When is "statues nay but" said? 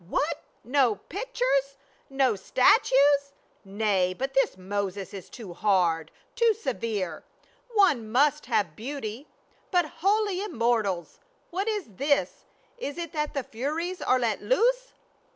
2.35-4.33